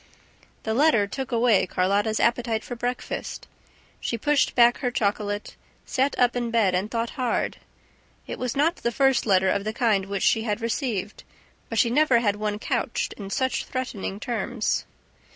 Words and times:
The 0.63 0.73
letter 0.73 1.05
took 1.05 1.31
away 1.31 1.67
Carlotta's 1.67 2.19
appetite 2.19 2.63
for 2.63 2.75
breakfast. 2.75 3.47
She 3.99 4.17
pushed 4.17 4.55
back 4.55 4.79
her 4.79 4.89
chocolate, 4.89 5.55
sat 5.85 6.17
up 6.17 6.35
in 6.35 6.49
bed 6.49 6.73
and 6.73 6.89
thought 6.89 7.11
hard. 7.21 7.57
It 8.25 8.39
was 8.39 8.57
not 8.57 8.77
the 8.77 8.91
first 8.91 9.27
letter 9.27 9.51
of 9.51 9.63
the 9.63 9.73
kind 9.73 10.07
which 10.07 10.23
she 10.23 10.41
had 10.41 10.59
received, 10.59 11.23
but 11.69 11.77
she 11.77 11.91
never 11.91 12.17
had 12.17 12.37
one 12.37 12.57
couched 12.57 13.13
in 13.13 13.29
such 13.29 13.65
threatening 13.65 14.19
terms. 14.19 14.85